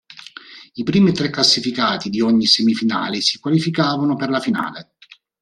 [0.73, 4.95] I primi tre classificati di ogni semifinale si qualificavano per la finale.